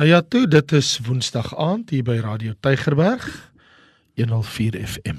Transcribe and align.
Nou 0.00 0.08
ja, 0.08 0.22
toe, 0.24 0.46
dit 0.48 0.72
is 0.72 0.94
Woensdag 1.04 1.50
aand 1.60 1.90
hier 1.92 2.00
by 2.00 2.14
Radio 2.24 2.54
Tygerberg 2.64 3.26
104 4.16 4.78
FM. 4.80 5.18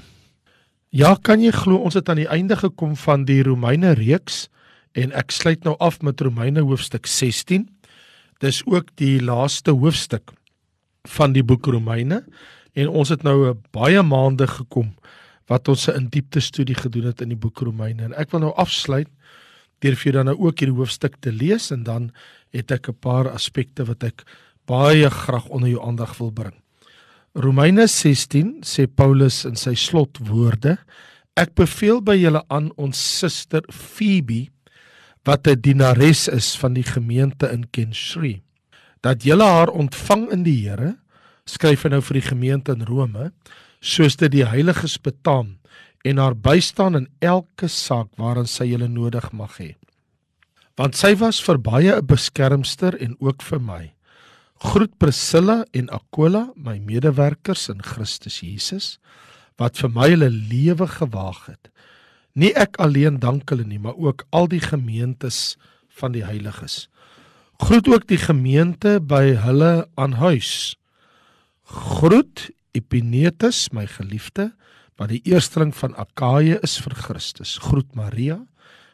Ja, 0.90 1.12
kan 1.22 1.38
jy 1.38 1.52
glo 1.54 1.84
ons 1.86 1.94
het 1.94 2.10
aan 2.10 2.18
die 2.18 2.26
einde 2.26 2.56
gekom 2.58 2.96
van 2.98 3.22
die 3.28 3.44
Romeine 3.46 3.92
reeks 3.94 4.48
en 4.98 5.14
ek 5.14 5.30
sluit 5.30 5.62
nou 5.62 5.76
af 5.78 6.00
met 6.02 6.18
Romeine 6.26 6.66
hoofstuk 6.66 7.06
16. 7.06 7.68
Dis 8.42 8.58
ook 8.66 8.90
die 8.98 9.22
laaste 9.22 9.70
hoofstuk 9.70 10.34
van 11.14 11.38
die 11.38 11.46
boek 11.46 11.70
Romeine 11.70 12.24
en 12.74 12.90
ons 12.90 13.14
het 13.14 13.22
nou 13.22 13.54
'n 13.54 13.62
baie 13.70 14.02
maande 14.02 14.50
gekom 14.50 14.96
wat 15.46 15.68
ons 15.68 15.86
'n 15.86 16.10
diepte 16.10 16.40
studie 16.40 16.74
gedoen 16.74 17.06
het 17.14 17.20
in 17.20 17.28
die 17.28 17.38
boek 17.38 17.62
Romeine 17.62 18.02
en 18.02 18.18
ek 18.18 18.32
wil 18.32 18.40
nou 18.40 18.54
afsluit 18.56 19.08
deur 19.78 19.94
vir 19.94 20.12
jou 20.12 20.12
dan 20.12 20.26
nou 20.26 20.38
ook 20.38 20.58
hierdie 20.58 20.78
hoofstuk 20.78 21.20
te 21.20 21.30
lees 21.32 21.70
en 21.70 21.82
dan 21.84 22.10
het 22.50 22.70
ek 22.70 22.88
'n 22.88 22.98
paar 22.98 23.30
aspekte 23.30 23.84
wat 23.84 24.02
ek 24.02 24.24
baie 24.66 25.10
graag 25.10 25.46
onder 25.48 25.68
jou 25.68 25.82
aandag 25.82 26.16
wil 26.18 26.32
bring. 26.32 26.56
Romeine 27.34 27.86
16 27.88 28.60
sê 28.60 28.86
Paulus 28.86 29.44
in 29.48 29.56
sy 29.56 29.74
slotwoorde: 29.74 30.76
Ek 31.32 31.54
beveel 31.56 32.02
by 32.04 32.18
julle 32.20 32.42
aan 32.52 32.68
ons 32.76 32.98
suster 32.98 33.64
Phoebe 33.72 34.50
wat 35.24 35.46
'n 35.46 35.60
dienares 35.60 36.28
is 36.28 36.56
van 36.58 36.74
die 36.74 36.84
gemeente 36.84 37.48
in 37.48 37.70
Kenshri, 37.70 38.42
dat 39.00 39.22
julle 39.22 39.44
haar 39.44 39.70
ontvang 39.70 40.30
in 40.32 40.42
die 40.42 40.68
Here, 40.68 40.98
skryf 41.46 41.84
hy 41.84 41.88
nou 41.88 42.02
vir 42.02 42.20
die 42.20 42.28
gemeente 42.28 42.72
in 42.72 42.82
Rome, 42.82 43.32
soos 43.80 44.16
dit 44.16 44.30
die 44.30 44.46
heiliges 44.46 44.98
betaam 44.98 45.58
en 46.04 46.18
haar 46.18 46.34
bystaan 46.34 46.96
in 46.96 47.08
elke 47.20 47.68
saak 47.68 48.08
waarin 48.18 48.46
sy 48.46 48.64
julle 48.64 48.88
nodig 48.88 49.32
mag 49.32 49.58
hê. 49.58 49.74
Want 50.76 50.96
sy 50.96 51.14
was 51.14 51.40
vir 51.40 51.58
baie 51.58 51.96
'n 51.96 52.06
beskermster 52.06 52.94
en 53.00 53.16
ook 53.20 53.42
vir 53.42 53.60
my. 53.60 53.92
Groet 54.62 54.92
Priscilla 54.98 55.64
en 55.74 55.88
Aquila, 55.90 56.52
my 56.54 56.76
medewerkers 56.78 57.66
in 57.72 57.82
Christus 57.82 58.38
Jesus, 58.44 59.00
wat 59.58 59.80
vir 59.82 59.90
my 59.90 60.06
hulle 60.12 60.28
lewe 60.30 60.86
gewaag 60.86 61.48
het. 61.50 61.70
Nie 62.38 62.52
ek 62.54 62.78
alleen 62.80 63.18
dank 63.20 63.50
hulle 63.50 63.66
nie, 63.66 63.80
maar 63.82 63.98
ook 63.98 64.22
al 64.30 64.46
die 64.52 64.62
gemeentes 64.62 65.56
van 65.98 66.14
die 66.14 66.22
heiliges. 66.24 66.86
Groet 67.62 67.90
ook 67.90 68.06
die 68.10 68.20
gemeente 68.22 69.00
by 69.02 69.34
hulle 69.42 69.88
aan 69.98 70.14
huis. 70.22 70.76
Groet 71.66 72.48
Epinetus, 72.72 73.66
my 73.74 73.84
geliefde, 73.90 74.52
wat 74.96 75.10
die 75.10 75.20
eersteling 75.26 75.74
van 75.74 75.96
Akaia 75.98 76.60
is 76.62 76.78
vir 76.80 76.94
Christus. 76.96 77.58
Groet 77.66 77.98
Maria 77.98 78.38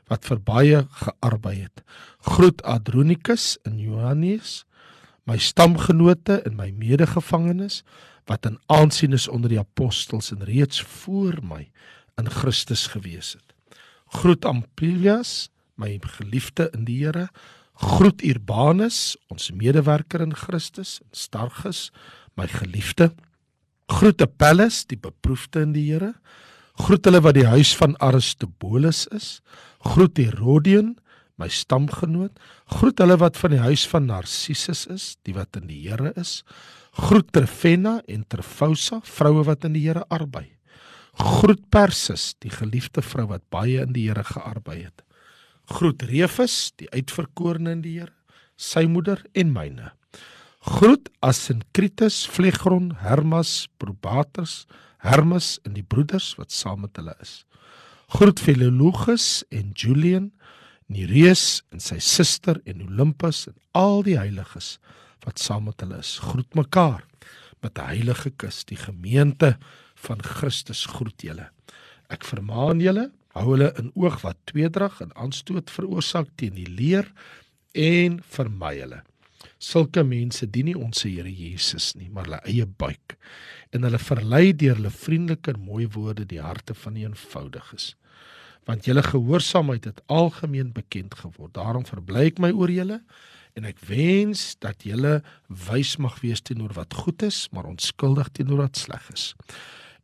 wat 0.09 0.25
vir 0.25 0.41
baie 0.41 0.81
gearbei 1.03 1.59
het. 1.67 1.83
Groet 2.25 2.63
Adronikus 2.65 3.59
en 3.69 3.77
Johannes, 3.77 4.63
my 5.29 5.37
stamgenote 5.37 6.41
en 6.49 6.57
my 6.57 6.71
medegevangenes 6.73 7.83
wat 8.29 8.47
in 8.49 8.57
aansien 8.73 9.13
is 9.13 9.29
onder 9.29 9.53
die 9.53 9.61
apostels 9.61 10.33
en 10.33 10.45
reeds 10.45 10.81
voor 10.83 11.37
my 11.45 11.67
in 12.21 12.31
Christus 12.33 12.87
gewees 12.93 13.35
het. 13.37 13.55
Groet 14.09 14.45
Amplias, 14.49 15.51
my 15.77 15.99
geliefde 16.19 16.69
in 16.75 16.85
die 16.89 16.99
Here. 17.05 17.29
Groet 17.79 18.25
Urbanus, 18.25 19.17
ons 19.31 19.53
medewerker 19.55 20.25
in 20.25 20.35
Christus, 20.35 20.99
en 21.05 21.15
Stargus, 21.17 21.89
my 22.35 22.49
geliefde. 22.51 23.13
Groet 23.89 24.23
Apelles, 24.25 24.83
die 24.89 24.99
beproefde 24.99 25.63
in 25.69 25.77
die 25.77 25.87
Here. 25.93 26.15
Groet 26.81 27.07
hulle 27.07 27.23
wat 27.23 27.37
die 27.39 27.47
huis 27.47 27.75
van 27.77 27.97
Aristobulus 28.03 29.07
is. 29.15 29.39
Groet 29.85 30.19
Herodion, 30.19 30.97
my 31.39 31.49
stamgenoot. 31.53 32.39
Groet 32.79 33.01
hulle 33.03 33.19
wat 33.23 33.39
van 33.41 33.55
die 33.55 33.63
huis 33.63 33.87
van 33.89 34.09
Narcissus 34.11 34.87
is, 34.93 35.09
die 35.27 35.35
wat 35.37 35.59
in 35.61 35.69
die 35.71 35.81
Here 35.87 36.13
is. 36.19 36.43
Groet 36.99 37.31
Trefena 37.33 37.99
en 38.11 38.25
Trefousa, 38.27 39.01
vroue 39.07 39.45
wat 39.47 39.67
in 39.69 39.77
die 39.77 39.87
Here 39.87 40.05
arbei. 40.11 40.49
Groet 41.19 41.65
Persis, 41.71 42.33
die 42.43 42.53
geliefde 42.55 43.03
vrou 43.03 43.27
wat 43.33 43.47
baie 43.51 43.83
in 43.83 43.95
die 43.95 44.09
Here 44.09 44.25
gearbei 44.27 44.85
het. 44.85 45.05
Groet 45.69 46.03
Refus, 46.09 46.73
die 46.79 46.89
uitverkorene 46.95 47.75
in 47.77 47.83
die 47.85 47.99
Here, 47.99 48.15
sy 48.59 48.87
moeder 48.91 49.23
en 49.39 49.53
myne. 49.55 49.93
Groet 50.69 51.09
Asinkritus, 51.23 52.25
Phlegron, 52.27 52.93
Hermas, 53.03 53.69
Probatus, 53.79 54.67
Hermes 54.99 55.57
en 55.67 55.77
die 55.77 55.87
broeders 55.87 56.33
wat 56.39 56.51
saam 56.55 56.83
met 56.87 56.99
hulle 56.99 57.15
is. 57.23 57.43
Groet 58.15 58.41
Philologus 58.41 59.45
en 59.55 59.71
Julian, 59.77 60.33
Nereus 60.89 61.63
en 61.69 61.83
sy 61.85 61.99
suster 62.01 62.63
en 62.65 62.87
Olympus 62.87 63.45
en 63.51 63.57
al 63.77 64.01
die 64.07 64.17
heiliges 64.17 64.79
wat 65.27 65.41
saam 65.43 65.67
met 65.69 65.83
hulle 65.85 65.99
is. 66.01 66.17
Groet 66.25 66.55
mekaar 66.57 67.05
met 67.63 67.79
'n 67.79 67.91
heilige 67.93 68.31
kus. 68.31 68.65
Die 68.65 68.79
gemeente 68.79 69.59
van 69.95 70.23
Christus 70.23 70.87
groet 70.87 71.23
julle. 71.23 71.51
Ek 72.09 72.25
vermaan 72.25 72.81
julle, 72.81 73.11
hou 73.35 73.53
hulle 73.53 73.73
in 73.79 73.91
oog 73.95 74.23
wat 74.23 74.39
tweedrag 74.45 75.01
en 75.01 75.13
aanstoot 75.15 75.71
veroorsaak 75.71 76.29
teen 76.37 76.55
die 76.55 76.71
leer 76.71 77.13
en 77.75 78.23
vermy 78.25 78.79
hulle. 78.81 79.03
Sulke 79.59 80.05
mense 80.05 80.47
dien 80.47 80.69
nie 80.71 80.79
ons 80.79 81.03
Here 81.03 81.31
Jesus 81.31 81.95
nie, 81.95 82.09
maar 82.09 82.25
hulle 82.25 82.41
eie 82.47 82.67
buik. 82.67 83.17
En 83.75 83.83
hulle 83.83 83.99
verlei 83.99 84.53
deur 84.57 84.79
hulle 84.79 84.91
vriendelike 84.91 85.51
en 85.51 85.61
mooi 85.61 85.87
woorde 85.87 86.25
die 86.25 86.41
harte 86.41 86.75
van 86.75 86.95
die 86.95 87.05
eenvoudiges. 87.05 87.95
Want 88.69 88.85
julle 88.85 89.03
gehoorsaamheid 89.03 89.89
het 89.89 90.03
algemeen 90.13 90.75
bekend 90.77 91.15
geword. 91.17 91.55
Daarom 91.57 91.87
verbly 91.89 92.29
ek 92.29 92.41
my 92.43 92.53
oor 92.53 92.71
julle 92.73 93.01
en 93.59 93.67
ek 93.67 93.81
wens 93.89 94.53
dat 94.63 94.85
julle 94.87 95.19
wys 95.49 95.97
mag 95.99 96.21
wees 96.23 96.45
teenoor 96.45 96.77
wat 96.77 96.95
goed 96.95 97.25
is, 97.27 97.47
maar 97.51 97.67
onskuldig 97.67 98.29
teenoor 98.37 98.69
wat 98.69 98.79
sleg 98.79 99.09
is. 99.15 99.33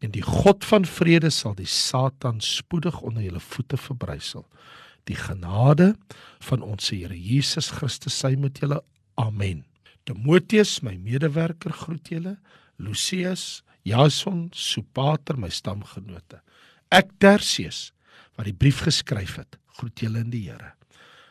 En 0.03 0.11
die 0.17 0.25
God 0.25 0.65
van 0.67 0.89
vrede 0.89 1.31
sal 1.31 1.55
die 1.55 1.69
Satan 1.71 2.41
spoedig 2.43 2.99
onder 3.05 3.23
julle 3.23 3.41
voete 3.41 3.79
verbrysel. 3.79 4.47
Die 5.09 5.17
genade 5.17 5.93
van 6.49 6.65
ons 6.65 6.91
Here 6.91 7.15
Jesus 7.15 7.71
Christus 7.77 8.17
sy 8.19 8.35
met 8.41 8.59
julle 8.63 8.81
Amen. 9.21 9.63
Timoteus, 10.09 10.81
my 10.83 10.97
medewerker, 11.01 11.73
groet 11.73 12.11
julle. 12.11 12.37
Lucius, 12.77 13.63
Jason, 13.87 14.49
Sopater, 14.53 15.39
my 15.39 15.49
stamgenote. 15.53 16.41
Ek 16.93 17.13
Tertius, 17.23 17.93
wat 18.39 18.49
die 18.49 18.57
brief 18.57 18.83
geskryf 18.87 19.37
het, 19.41 19.59
groet 19.79 20.01
julle 20.05 20.23
in 20.25 20.33
die 20.33 20.47
Here. 20.49 20.75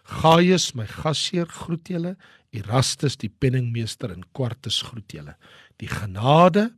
Gaius, 0.03 0.73
my 0.75 0.85
gasheer, 0.89 1.47
groet 1.47 1.87
julle. 1.87 2.15
Erastus, 2.53 3.15
die 3.17 3.31
penningmeester 3.31 4.11
en 4.13 4.25
Quartus 4.35 4.81
groet 4.85 5.15
julle. 5.15 5.35
Die 5.81 5.89
genade 5.89 6.69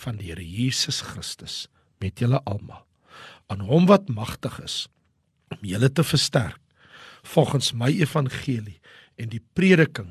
van 0.00 0.18
die 0.18 0.32
Here 0.32 0.44
Jesus 0.44 1.02
Christus 1.04 1.64
met 2.02 2.20
julle 2.20 2.40
almal. 2.48 2.82
Aan 3.52 3.64
hom 3.68 3.86
wat 3.90 4.08
magtig 4.08 4.58
is 4.64 4.84
om 5.52 5.64
julle 5.68 5.90
te 5.92 6.04
versterk 6.04 6.60
volgens 7.24 7.72
my 7.72 7.88
evangelie 7.88 8.80
en 9.20 9.30
die 9.32 9.42
prediking 9.56 10.10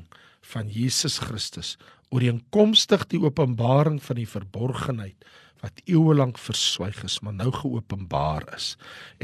van 0.50 0.70
Jesus 0.72 1.20
Christus 1.22 1.74
ooreenkomstig 2.14 3.06
die 3.10 3.20
openbaring 3.22 4.00
van 4.02 4.18
die 4.18 4.28
verborgenheid 4.28 5.26
wat 5.64 5.80
eeue 5.88 6.14
lank 6.16 6.38
verswyg 6.40 7.00
is 7.08 7.20
maar 7.24 7.36
nou 7.36 7.50
geopenbaar 7.52 8.44
is 8.56 8.74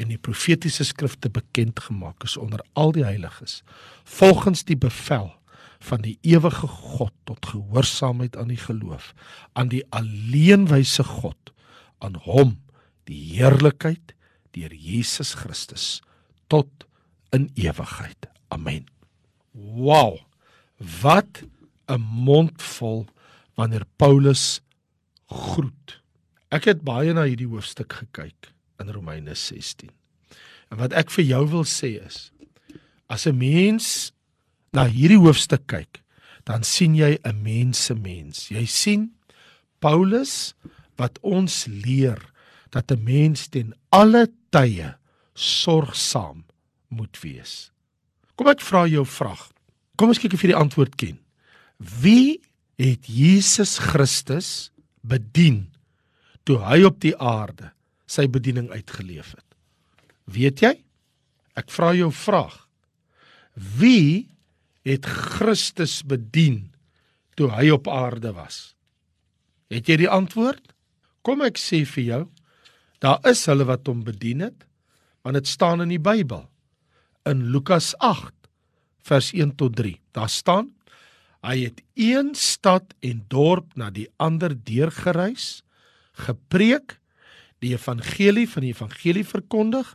en 0.01 0.09
die 0.12 0.21
profetiese 0.28 0.87
skrifte 0.89 1.31
bekend 1.33 1.83
gemaak 1.89 2.25
is 2.28 2.39
onder 2.41 2.65
al 2.73 2.95
die 2.97 3.05
heiliges 3.05 3.61
volgens 4.19 4.65
die 4.69 4.78
bevel 4.81 5.28
van 5.91 6.05
die 6.05 6.17
ewige 6.27 6.69
God 6.69 7.12
tot 7.28 7.53
gehoorsaamheid 7.53 8.37
aan 8.41 8.53
die 8.53 8.61
geloof 8.61 9.12
aan 9.53 9.73
die 9.73 9.84
alleenwyse 9.97 11.05
God 11.05 11.55
aan 12.01 12.17
hom 12.25 12.57
die 13.09 13.21
heerlikheid 13.37 14.17
deur 14.57 14.72
Jesus 14.75 15.34
Christus 15.39 16.01
tot 16.51 16.87
in 17.31 17.47
ewigheid. 17.55 18.27
Amen. 18.51 18.89
Wow 19.55 20.19
Wat 20.81 21.45
'n 21.87 22.01
mondvol 22.01 23.07
wanneer 23.54 23.84
Paulus 23.97 24.60
groet. 25.27 26.03
Ek 26.51 26.67
het 26.67 26.81
baie 26.83 27.13
na 27.15 27.29
hierdie 27.29 27.47
hoofstuk 27.47 27.95
gekyk 27.95 28.51
in 28.83 28.89
Romeine 28.91 29.37
16. 29.39 29.93
En 30.75 30.81
wat 30.83 30.95
ek 30.99 31.13
vir 31.15 31.29
jou 31.29 31.45
wil 31.53 31.67
sê 31.67 31.95
is 32.03 32.33
as 33.07 33.27
'n 33.27 33.39
mens 33.39 34.11
na 34.73 34.87
hierdie 34.87 35.19
hoofstuk 35.19 35.67
kyk, 35.67 36.03
dan 36.45 36.63
sien 36.63 36.95
jy 36.95 37.19
'n 37.23 37.43
mense 37.43 37.95
mens. 37.95 38.51
Jy 38.51 38.67
sien 38.67 39.15
Paulus 39.79 40.55
wat 40.97 41.19
ons 41.23 41.67
leer 41.67 42.19
dat 42.71 42.91
'n 42.91 43.05
mens 43.05 43.49
ten 43.49 43.75
alle 43.91 44.27
tye 44.51 44.95
sorgsaam 45.35 46.45
moet 46.89 47.17
wees. 47.23 47.71
Kom 48.35 48.49
ek 48.49 48.61
vra 48.61 48.87
jou 48.87 49.07
vraag. 49.07 49.53
Kom 49.97 50.09
ons 50.09 50.19
kyk 50.19 50.35
of 50.35 50.43
jy 50.43 50.49
die 50.49 50.65
antwoord 50.65 50.97
ken. 50.97 51.19
Wie 51.79 52.41
het 52.77 53.07
Jesus 53.07 53.79
Christus 53.79 54.71
bedien 55.03 55.71
toe 56.51 56.59
hy 56.67 56.83
op 56.89 56.99
die 56.99 57.15
aarde 57.15 57.71
sy 58.11 58.27
bediening 58.27 58.73
uitgeleef 58.75 59.37
het? 59.37 59.47
Weet 60.27 60.63
jy? 60.65 60.73
Ek 61.55 61.71
vra 61.71 61.93
jou 61.95 62.11
'n 62.11 62.23
vraag. 62.27 62.67
Wie 63.55 64.27
het 64.83 65.07
Christus 65.07 66.03
bedien 66.03 66.73
toe 67.37 67.51
hy 67.51 67.71
op 67.71 67.87
aarde 67.87 68.33
was? 68.33 68.75
Het 69.71 69.87
jy 69.87 69.97
die 69.97 70.11
antwoord? 70.11 70.75
Kom 71.23 71.43
ek 71.43 71.59
sê 71.59 71.87
vir 71.87 72.05
jou, 72.05 72.29
daar 72.99 73.21
is 73.25 73.47
hulle 73.47 73.65
wat 73.65 73.87
hom 73.87 74.03
bedien 74.03 74.41
het, 74.41 74.67
want 75.23 75.35
dit 75.35 75.47
staan 75.47 75.81
in 75.83 75.89
die 75.89 76.03
Bybel. 76.03 76.49
In 77.27 77.53
Lukas 77.53 77.95
8 77.99 78.35
vers 79.03 79.33
1 79.33 79.55
tot 79.57 79.77
3. 79.77 80.01
Daar 80.13 80.29
staan: 80.29 80.75
Hy 81.43 81.65
het 81.65 81.83
een 81.95 82.35
stad 82.35 82.95
en 83.01 83.25
dorp 83.29 83.77
na 83.77 83.91
die 83.91 84.09
ander 84.17 84.55
deurgereis, 84.65 85.63
gepreek, 86.21 86.99
die 87.61 87.75
evangelie 87.77 88.47
van 88.49 88.65
die 88.65 88.72
evangelie 88.75 89.25
verkondig. 89.27 89.89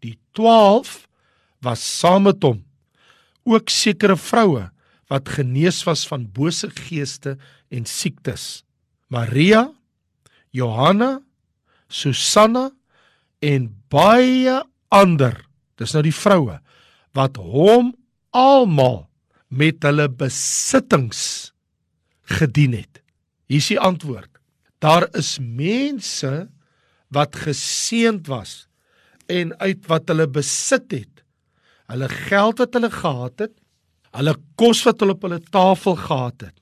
Die 0.00 0.16
12 0.36 1.06
was 1.64 1.82
saam 1.84 2.28
met 2.28 2.42
hom. 2.44 2.62
Ook 3.44 3.72
sekere 3.72 4.16
vroue 4.16 4.68
wat 5.10 5.28
genees 5.28 5.82
was 5.84 6.06
van 6.08 6.28
bose 6.32 6.70
geeste 6.70 7.36
en 7.68 7.86
siektes. 7.88 8.62
Maria, 9.10 9.72
Johanna, 10.54 11.18
Susanna 11.90 12.70
en 13.42 13.70
baie 13.90 14.60
ander. 14.88 15.34
Dis 15.80 15.94
nou 15.96 16.04
die 16.06 16.14
vroue 16.14 16.60
wat 17.16 17.40
hom 17.42 17.90
almal 18.30 19.08
met 19.50 19.82
hulle 19.82 20.06
besittings 20.08 21.50
gedien 22.38 22.76
het. 22.78 23.00
Hier 23.50 23.58
is 23.58 23.70
die 23.72 23.80
antwoord. 23.82 24.39
Daar 24.80 25.08
is 25.16 25.36
mense 25.40 26.48
wat 27.12 27.36
geseënd 27.36 28.30
was 28.30 28.64
en 29.30 29.52
uit 29.60 29.82
wat 29.90 30.08
hulle 30.10 30.26
besit 30.30 30.88
het, 30.94 31.24
hulle 31.90 32.08
geld 32.08 32.62
wat 32.62 32.74
hulle 32.78 32.90
gehad 32.90 33.44
het, 33.44 33.54
hulle 34.16 34.34
kos 34.58 34.80
wat 34.86 35.02
hulle 35.02 35.14
op 35.18 35.26
hulle 35.26 35.40
tafel 35.52 35.98
gehad 36.00 36.46
het, 36.48 36.56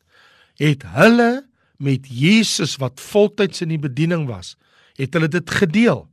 het 0.58 0.84
hulle 0.96 1.30
met 1.78 2.08
Jesus 2.10 2.76
wat 2.82 3.00
voltyds 3.00 3.62
in 3.62 3.72
die 3.72 3.80
bediening 3.80 4.26
was, 4.28 4.56
het 4.98 5.14
hulle 5.14 5.30
dit 5.30 5.50
gedeel. 5.60 6.08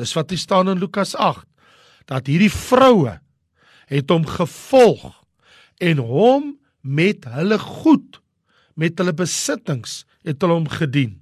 Dis 0.00 0.14
wat 0.16 0.32
hier 0.32 0.40
staan 0.40 0.72
in 0.72 0.80
Lukas 0.80 1.12
8 1.14 1.44
dat 2.08 2.26
hierdie 2.26 2.50
vroue 2.50 3.18
het 3.90 4.10
hom 4.10 4.24
gevolg 4.26 5.12
en 5.78 6.00
hom 6.02 6.54
met 6.80 7.28
hulle 7.28 7.58
goed 7.60 8.18
met 8.80 8.96
hulle 8.98 9.12
besittings 9.14 10.04
het 10.24 10.40
hulle 10.40 10.56
hom 10.56 10.70
gedien. 10.72 11.19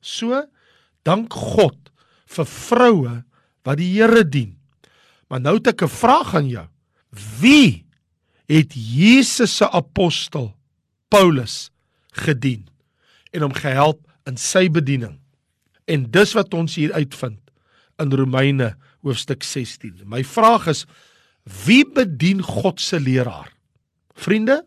So 0.00 0.44
dank 1.06 1.32
God 1.32 1.76
vir 2.30 2.48
vroue 2.48 3.14
wat 3.66 3.80
die 3.80 3.90
Here 3.92 4.24
dien. 4.24 4.56
Maar 5.28 5.40
nou 5.40 5.56
het 5.58 5.68
ek 5.68 5.82
'n 5.82 5.88
vraag 5.88 6.34
aan 6.34 6.48
jou. 6.48 6.66
Wie 7.40 7.86
het 8.48 8.72
Jesus 8.74 9.56
se 9.56 9.70
apostel 9.70 10.56
Paulus 11.08 11.70
gedien 12.12 12.68
en 13.32 13.42
hom 13.42 13.52
gehelp 13.52 14.00
in 14.26 14.36
sy 14.36 14.68
bediening? 14.68 15.20
En 15.86 16.10
dis 16.10 16.32
wat 16.32 16.54
ons 16.54 16.74
hier 16.74 16.92
uitvind 16.92 17.40
in 17.98 18.12
Romeine 18.12 18.76
hoofstuk 19.02 19.42
16. 19.42 20.02
My 20.04 20.24
vraag 20.24 20.66
is 20.66 20.86
wie 21.64 21.84
bedien 21.84 22.42
God 22.42 22.80
se 22.80 23.00
leraar? 23.00 23.52
Vriende, 24.14 24.64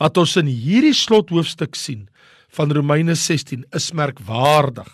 wat 0.00 0.16
ons 0.16 0.36
in 0.36 0.46
hierdie 0.48 0.94
slothoofstuk 0.96 1.74
sien 1.76 2.08
van 2.56 2.72
Romeine 2.74 3.14
16 3.14 3.64
is 3.76 3.90
merkwaardig. 3.96 4.88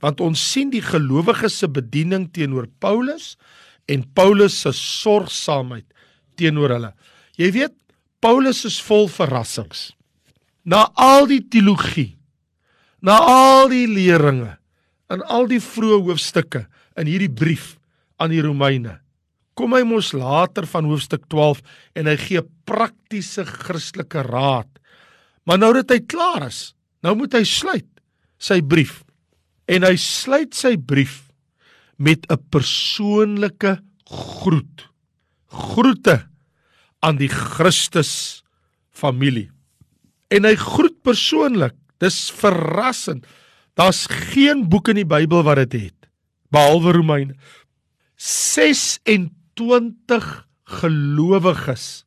Want 0.00 0.20
ons 0.24 0.40
sien 0.52 0.70
die 0.72 0.84
gelowiges 0.84 1.58
se 1.60 1.68
bediening 1.68 2.28
teenoor 2.32 2.68
Paulus 2.80 3.34
en 3.90 4.04
Paulus 4.16 4.60
se 4.62 4.72
sorgsaamheid 4.76 5.86
teenoor 6.40 6.76
hulle. 6.76 6.92
Jy 7.40 7.50
weet, 7.56 7.76
Paulus 8.20 8.64
is 8.68 8.78
vol 8.84 9.08
verrassings. 9.12 9.90
Na 10.64 10.86
al 10.94 11.28
die 11.28 11.40
teologie, 11.48 12.14
na 13.00 13.16
al 13.24 13.70
die 13.72 13.86
leringe 13.88 14.58
in 15.10 15.22
al 15.26 15.48
die 15.50 15.60
vroeë 15.62 16.02
hoofstukke 16.06 16.66
in 17.00 17.08
hierdie 17.10 17.32
brief 17.32 17.74
aan 18.20 18.32
die 18.34 18.42
Romeine. 18.44 18.98
Kom 19.58 19.74
hy 19.74 19.82
mos 19.84 20.12
later 20.16 20.68
van 20.70 20.86
hoofstuk 20.88 21.26
12 21.32 21.62
en 21.98 22.08
hy 22.08 22.16
gee 22.20 22.42
praktiese 22.68 23.44
Christelike 23.48 24.22
raad. 24.28 24.68
Maar 25.48 25.58
nou 25.60 25.72
dat 25.80 25.90
hy 25.92 25.98
klaar 26.06 26.46
is, 26.46 26.70
nou 27.04 27.14
moet 27.16 27.32
hy 27.36 27.44
sluit 27.48 27.88
sy 28.40 28.60
brief. 28.64 29.02
En 29.70 29.84
hy 29.86 29.94
sluit 30.00 30.54
sy 30.56 30.74
brief 30.76 31.30
met 31.96 32.26
'n 32.30 32.40
persoonlike 32.50 33.78
groet. 34.04 34.88
Groete 35.48 36.28
aan 37.00 37.16
die 37.16 37.28
Christus 37.28 38.42
familie. 38.90 39.50
En 40.30 40.44
hy 40.44 40.54
groet 40.54 41.02
persoonlik. 41.02 41.74
Dis 41.98 42.30
verrassend. 42.30 43.26
Daar's 43.74 44.06
geen 44.06 44.68
boek 44.68 44.88
in 44.88 44.96
die 44.96 45.08
Bybel 45.08 45.42
wat 45.42 45.56
dit 45.56 45.72
het 45.72 46.00
behalwe 46.50 46.92
Romeine. 46.92 47.34
26 48.16 50.46
gelowiges 50.64 52.04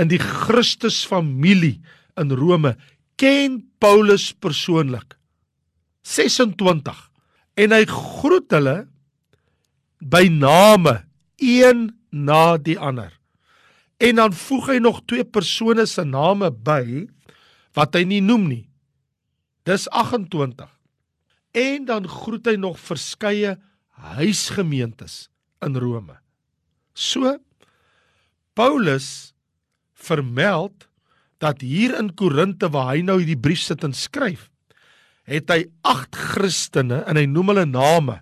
in 0.00 0.10
die 0.12 0.20
Christus 0.20 1.02
familie 1.08 1.80
in 2.20 2.32
Rome 2.32 2.76
ken 3.20 3.60
Paulus 3.78 4.30
persoonlik. 4.32 5.16
26 6.08 6.96
en 7.60 7.74
hy 7.76 7.84
groet 7.90 8.52
hulle 8.56 8.76
by 10.00 10.24
name 10.32 11.02
een 11.40 11.90
na 12.08 12.56
die 12.56 12.78
ander. 12.80 13.12
En 14.00 14.16
dan 14.16 14.32
voeg 14.32 14.72
hy 14.72 14.78
nog 14.80 15.02
twee 15.04 15.26
persone 15.28 15.84
se 15.86 16.04
name 16.08 16.48
by 16.50 17.04
wat 17.76 17.98
hy 17.98 18.06
nie 18.08 18.22
noem 18.24 18.48
nie. 18.48 18.64
Dis 19.68 19.84
28. 19.92 20.70
En 21.52 21.84
dan 21.84 22.08
groet 22.08 22.48
hy 22.48 22.56
nog 22.56 22.80
verskeie 22.80 23.58
huisgemeentes 24.16 25.26
in 25.60 25.76
Rome. 25.76 26.16
So 26.96 27.36
Paulus 28.56 29.34
vermeld 29.92 30.88
dat 31.40 31.64
hier 31.64 31.96
in 31.98 32.12
Korinte 32.14 32.68
waar 32.72 32.92
hy 32.94 33.02
nou 33.04 33.18
hierdie 33.20 33.38
brief 33.40 33.62
sit 33.64 33.84
en 33.86 33.96
skryf, 33.96 34.48
het 35.28 35.50
hy 35.52 35.64
8 35.86 36.16
Christene 36.34 37.02
en 37.08 37.16
hy 37.16 37.26
noem 37.30 37.52
hulle 37.52 37.66
name 37.68 38.20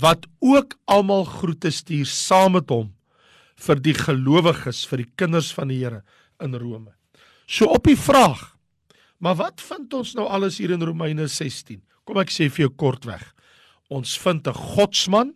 wat 0.00 0.26
ook 0.44 0.76
almal 0.92 1.24
groete 1.24 1.72
stuur 1.72 2.08
saam 2.08 2.56
met 2.58 2.68
hom 2.72 2.90
vir 3.56 3.80
die 3.80 3.94
gelowiges, 3.96 4.84
vir 4.84 5.04
die 5.04 5.10
kinders 5.16 5.48
van 5.56 5.72
die 5.72 5.80
Here 5.80 6.02
in 6.44 6.52
Rome. 6.52 6.92
So 7.48 7.70
op 7.72 7.86
die 7.88 7.96
vraag, 7.96 8.52
maar 9.18 9.38
wat 9.40 9.62
vind 9.64 9.94
ons 9.96 10.12
nou 10.18 10.26
alles 10.28 10.58
hier 10.60 10.74
in 10.76 10.84
Romeine 10.84 11.28
16? 11.28 11.80
Kom 12.04 12.20
ek 12.20 12.30
sê 12.30 12.50
vir 12.52 12.66
jou 12.66 12.72
kortweg. 12.76 13.24
Ons 13.88 14.16
vind 14.18 14.46
'n 14.46 14.52
godsman 14.52 15.32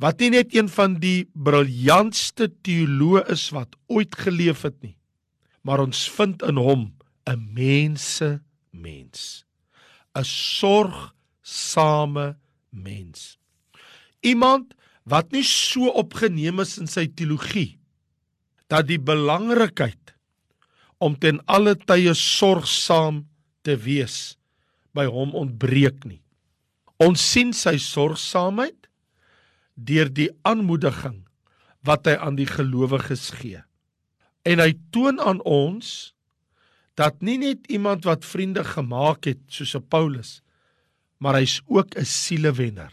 wat 0.00 0.20
nie 0.20 0.30
net 0.30 0.54
een 0.54 0.68
van 0.68 0.94
die 1.00 1.28
briljantste 1.34 2.48
teoloë 2.64 3.30
is 3.30 3.50
wat 3.52 3.76
ooit 3.88 4.14
geleef 4.16 4.62
het 4.62 4.82
nie, 4.82 4.96
maar 5.62 5.80
ons 5.84 6.08
vind 6.16 6.42
in 6.42 6.56
hom 6.56 6.96
'n 7.26 7.52
mense 7.54 8.42
mens, 8.70 9.44
'n 10.14 10.24
sorgsame 10.24 12.36
mens. 12.70 13.38
Iemand 14.20 14.74
wat 15.04 15.32
nie 15.32 15.44
so 15.44 15.88
opgeneem 15.88 16.60
is 16.60 16.78
in 16.78 16.86
sy 16.86 17.06
teologie 17.06 17.78
dat 18.68 18.86
die 18.86 19.00
belangrikheid 19.00 20.14
om 20.98 21.18
ten 21.18 21.40
alle 21.46 21.74
tye 21.74 22.14
sorgsaam 22.14 23.28
te 23.62 23.76
wees 23.76 24.36
by 24.94 25.06
hom 25.06 25.34
ontbreek 25.34 26.04
nie. 26.04 26.22
Ons 27.00 27.22
sien 27.32 27.54
sy 27.56 27.78
sorgsaamheid 27.80 28.88
deur 29.74 30.10
die 30.12 30.28
aanmoediging 30.44 31.24
wat 31.88 32.06
hy 32.06 32.16
aan 32.20 32.36
die 32.36 32.48
gelowiges 32.48 33.30
gee. 33.40 33.62
En 34.42 34.62
hy 34.62 34.72
toon 34.90 35.20
aan 35.20 35.42
ons 35.44 36.14
dat 37.00 37.20
nie 37.24 37.38
net 37.40 37.66
iemand 37.72 38.04
wat 38.08 38.24
vriende 38.24 38.64
gemaak 38.64 39.24
het 39.24 39.40
soos 39.48 39.74
'n 39.76 39.88
Paulus, 39.88 40.42
maar 41.18 41.34
hy's 41.34 41.60
ook 41.66 41.96
'n 41.96 42.04
sielewenner. 42.04 42.92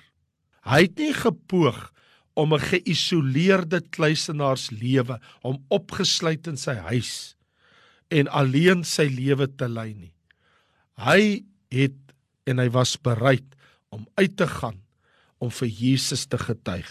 Hy 0.64 0.82
het 0.82 0.98
nie 0.98 1.14
gepoog 1.14 1.92
om 2.36 2.54
'n 2.54 2.60
geïsoleerde 2.60 3.82
kluisenaarslewe, 3.90 5.20
om 5.42 5.64
opgesluit 5.68 6.48
in 6.48 6.58
sy 6.58 6.76
huis 6.76 7.36
en 8.08 8.28
alleen 8.28 8.84
sy 8.84 9.08
lewe 9.12 9.48
te 9.56 9.68
lei 9.68 9.94
nie. 9.94 10.14
Hy 10.98 11.44
het 11.74 11.98
en 12.46 12.60
hy 12.60 12.70
was 12.70 12.96
bereid 12.98 13.56
om 13.90 14.08
uit 14.16 14.38
te 14.38 14.48
gaan 14.48 14.80
om 15.38 15.52
vir 15.52 15.68
Jesus 15.68 16.26
te 16.26 16.38
getuig. 16.38 16.88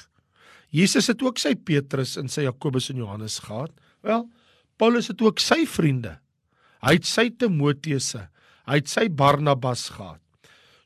Jesus 0.69 1.07
het 1.07 1.23
ook 1.23 1.39
sy 1.39 1.55
Petrus 1.55 2.17
en 2.17 2.29
sy 2.29 2.43
Jakobus 2.47 2.91
en 2.91 2.97
Johannes 2.97 3.39
gehad. 3.39 3.73
Wel, 4.01 4.29
Paulus 4.77 5.09
het 5.09 5.23
ook 5.23 5.41
sy 5.43 5.65
vriende. 5.69 6.19
Hy 6.85 6.99
het 6.99 7.09
sy 7.09 7.31
Timoteuse, 7.31 8.27
hy 8.69 8.81
het 8.81 8.91
sy 8.91 9.09
Barnabas 9.09 9.89
gehad. 9.95 10.21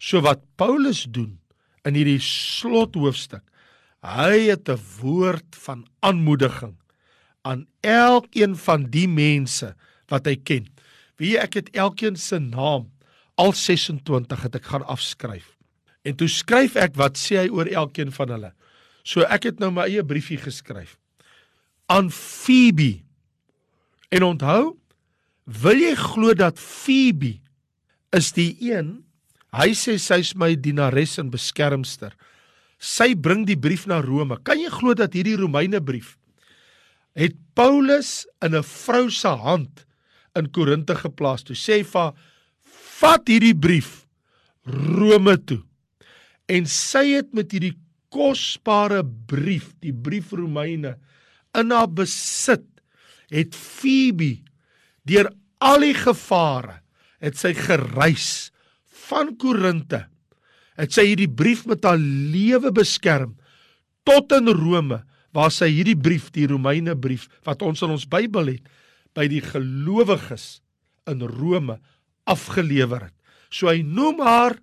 So 0.00 0.22
wat 0.24 0.42
Paulus 0.56 1.04
doen 1.04 1.38
in 1.84 1.96
hierdie 1.98 2.20
slothoofstuk, 2.22 3.44
hy 4.00 4.48
het 4.48 4.68
'n 4.68 4.80
woord 5.00 5.56
van 5.56 5.84
aanmoediging 6.00 6.76
aan 7.42 7.66
elkeen 7.80 8.56
van 8.56 8.90
die 8.90 9.08
mense 9.08 9.74
wat 10.08 10.26
hy 10.26 10.36
ken. 10.36 10.68
Wie 11.16 11.38
ek 11.38 11.54
het 11.54 11.68
elkeen 11.76 12.16
se 12.16 12.38
naam 12.38 12.90
al 13.34 13.52
26 13.52 14.42
het 14.42 14.54
ek 14.54 14.64
gaan 14.64 14.86
afskryf. 14.86 15.56
En 16.04 16.16
toe 16.16 16.28
skryf 16.28 16.76
ek 16.76 16.96
wat 16.96 17.18
sê 17.20 17.44
hy 17.44 17.48
oor 17.48 17.66
elkeen 17.66 18.12
van 18.12 18.28
hulle. 18.28 18.52
So 19.04 19.20
ek 19.20 19.44
het 19.50 19.60
nou 19.60 19.70
my 19.70 19.88
eie 19.88 20.04
briefie 20.04 20.38
geskryf 20.40 20.96
aan 21.90 22.10
Phoebe. 22.10 23.02
En 24.10 24.26
onthou, 24.26 24.76
wil 25.44 25.78
jy 25.82 25.94
glo 25.98 26.34
dat 26.34 26.58
Phoebe 26.58 27.38
is 28.16 28.32
die 28.36 28.52
een? 28.62 29.00
Hy 29.54 29.72
sê 29.74 29.96
sy's 29.98 30.34
my 30.38 30.54
dienares 30.54 31.16
en 31.18 31.30
beskermster. 31.30 32.14
Sy 32.78 33.14
bring 33.14 33.44
die 33.46 33.58
brief 33.58 33.86
na 33.90 34.00
Rome. 34.02 34.38
Kan 34.46 34.60
jy 34.62 34.70
glo 34.72 34.94
dat 34.94 35.14
hierdie 35.14 35.38
Romeine 35.38 35.82
brief 35.82 36.16
het 37.18 37.34
Paulus 37.54 38.26
in 38.42 38.54
'n 38.54 38.62
vrou 38.62 39.10
se 39.10 39.28
hand 39.28 39.86
in 40.34 40.50
Korinte 40.50 40.94
geplaas. 40.94 41.42
Toe 41.42 41.56
sê 41.56 41.80
hy 41.80 41.82
vir 41.82 42.14
vat 43.00 43.28
hierdie 43.28 43.54
brief 43.54 44.06
Rome 44.64 45.36
toe. 45.44 45.62
En 46.48 46.66
sy 46.66 47.14
het 47.16 47.34
met 47.34 47.52
hierdie 47.52 47.76
kosbare 48.08 49.04
brief, 49.04 49.74
die 49.80 49.92
brief 49.92 50.32
Romeine 50.32 50.98
in 51.54 51.70
haar 51.70 51.88
besit, 51.88 52.66
het 53.30 53.54
Phoebe 53.56 54.40
deur 55.08 55.30
al 55.62 55.84
die 55.84 55.96
gevare 55.96 56.80
het 57.20 57.36
sy 57.38 57.52
gereis 57.56 58.50
van 59.08 59.34
Korinte. 59.40 60.06
Het 60.80 60.94
sy 60.94 61.10
hierdie 61.10 61.30
brief 61.30 61.66
met 61.68 61.84
haar 61.84 62.00
lewe 62.00 62.72
beskerm 62.72 63.36
tot 64.08 64.32
in 64.32 64.48
Rome 64.48 65.02
waar 65.36 65.52
sy 65.54 65.68
hierdie 65.70 65.98
brief, 65.98 66.30
die 66.34 66.48
Romeine 66.50 66.96
brief 66.98 67.28
wat 67.46 67.62
ons 67.62 67.84
in 67.86 67.92
ons 67.94 68.08
Bybel 68.10 68.56
het, 68.56 68.64
by 69.14 69.26
die 69.30 69.42
gelowiges 69.44 70.60
in 71.10 71.22
Rome 71.26 71.78
afgelewer 72.30 73.08
het. 73.08 73.16
So 73.50 73.70
hy 73.70 73.82
noem 73.82 74.22
haar 74.22 74.56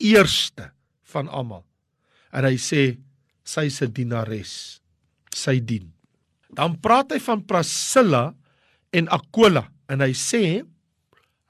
eerste 0.00 0.70
van 1.12 1.28
almal. 1.28 1.64
En 2.34 2.46
hy 2.48 2.56
sê 2.60 2.96
sy 3.44 3.66
is 3.66 3.82
'n 3.82 3.92
dienares. 3.92 4.80
Sy 5.34 5.60
dien. 5.60 5.93
Dan 6.54 6.78
praat 6.82 7.12
hy 7.14 7.20
van 7.22 7.42
Priscilla 7.48 8.24
en 8.94 9.10
Aquila 9.12 9.66
en 9.90 10.02
hy 10.04 10.12
sê 10.16 10.62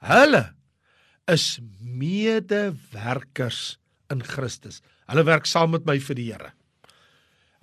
hulle 0.05 0.43
is 1.31 1.57
medewerkers 1.79 3.77
in 4.13 4.21
Christus. 4.25 4.81
Hulle 5.09 5.25
werk 5.27 5.47
saam 5.49 5.73
met 5.75 5.85
my 5.87 5.97
vir 6.01 6.17
die 6.17 6.29
Here. 6.31 6.51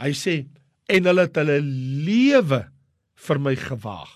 Hy 0.03 0.13
sê 0.19 0.37
en 0.93 1.09
hulle 1.09 1.27
het 1.29 1.39
hulle 1.39 1.61
lewe 1.63 2.65
vir 3.27 3.41
my 3.43 3.55
gewaag. 3.59 4.11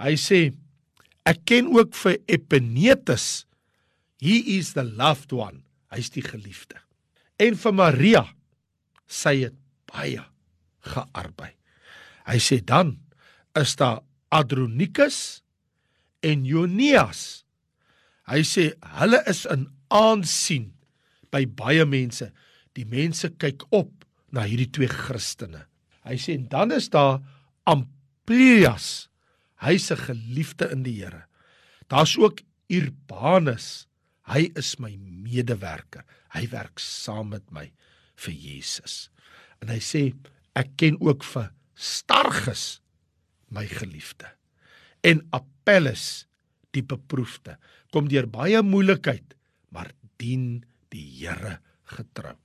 Hy 0.00 0.16
sê 0.20 0.40
ek 1.28 1.44
ken 1.48 1.68
ook 1.74 1.92
vir 2.00 2.18
Epenetus. 2.32 3.44
He 4.20 4.40
is 4.56 4.74
the 4.76 4.84
loved 4.84 5.32
one. 5.36 5.64
Hy's 5.92 6.12
die 6.12 6.24
geliefde. 6.24 6.80
En 7.40 7.56
vir 7.56 7.76
Maria 7.76 8.24
sy 9.10 9.40
het 9.46 9.56
baie 9.90 10.22
gearbei. 10.86 11.59
Hy 12.30 12.38
sê 12.38 12.60
dan 12.62 12.98
is 13.58 13.74
daar 13.76 14.04
Adronikus 14.30 15.42
en 16.22 16.46
Jonias. 16.46 17.42
Hy 18.30 18.44
sê 18.46 18.70
hulle 19.00 19.18
is 19.30 19.42
in 19.50 19.66
aansien 19.90 20.70
by 21.34 21.42
baie 21.44 21.84
mense. 21.88 22.30
Die 22.78 22.86
mense 22.86 23.32
kyk 23.42 23.66
op 23.74 24.06
na 24.30 24.46
hierdie 24.46 24.70
twee 24.70 24.90
Christene. 24.90 25.66
Hy 26.06 26.14
sê 26.14 26.38
en 26.38 26.46
dan 26.52 26.70
is 26.72 26.86
daar 26.94 27.18
Amplias 27.66 29.10
Hy's 29.60 29.90
'n 29.92 29.96
geliefde 29.96 30.70
in 30.72 30.82
die 30.82 31.04
Here. 31.04 31.24
Daar's 31.88 32.16
ook 32.16 32.40
Urbanus. 32.68 33.86
Hy 34.22 34.50
is 34.56 34.78
my 34.78 34.96
medewerker. 34.96 36.04
Hy 36.32 36.48
werk 36.48 36.78
saam 36.78 37.28
met 37.28 37.50
my 37.50 37.72
vir 38.16 38.34
Jesus. 38.34 39.10
En 39.60 39.68
hy 39.68 39.78
sê 39.78 40.14
ek 40.54 40.76
ken 40.76 40.96
ook 41.00 41.24
vir 41.24 41.52
Stargus 41.80 42.82
my 43.48 43.64
geliefde. 43.64 44.28
En 45.00 45.22
Apelles 45.32 46.26
die 46.76 46.84
beproefde 46.84 47.56
kom 47.90 48.10
deur 48.10 48.28
baie 48.30 48.60
moeilikheid, 48.62 49.34
maar 49.72 49.88
dien 50.20 50.60
die 50.92 51.06
Here 51.22 51.56
getrou. 51.96 52.36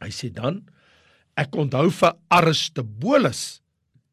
Hy 0.00 0.10
sê 0.14 0.30
dan 0.32 0.62
ek 1.38 1.54
onthou 1.60 1.90
vir 1.92 2.16
Aristobulus. 2.34 3.60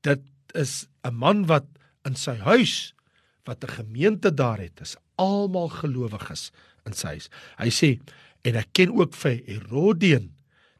Dit 0.03 0.25
is 0.53 0.87
'n 1.03 1.15
man 1.15 1.45
wat 1.47 1.65
in 2.05 2.15
sy 2.15 2.35
huis 2.35 2.93
wat 3.45 3.63
'n 3.63 3.77
gemeente 3.79 4.33
daar 4.33 4.59
het, 4.59 4.81
is 4.81 4.97
almal 5.17 5.69
gelowiges 5.69 6.51
in 6.85 6.93
sy 6.93 7.07
huis. 7.07 7.29
Hy 7.57 7.69
sê 7.69 7.99
en 8.43 8.55
ek 8.55 8.73
ken 8.73 8.91
ook 8.91 9.13
vir 9.13 9.41
Herodion, 9.47 10.33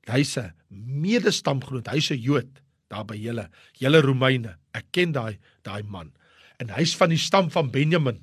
hy's 0.08 0.38
'n 0.38 0.54
medestamgenoot, 0.70 1.88
hy's 1.88 2.12
'n 2.12 2.22
Jood 2.22 2.62
daar 2.92 3.06
by 3.08 3.18
julle, 3.18 3.48
julle 3.80 4.02
Romeine. 4.06 4.56
Ek 4.76 4.92
ken 4.96 5.16
daai 5.16 5.38
daai 5.66 5.84
man. 5.84 6.12
En 6.62 6.72
hy's 6.76 6.96
van 6.98 7.12
die 7.12 7.20
stam 7.20 7.50
van 7.54 7.72
Benjamin. 7.74 8.22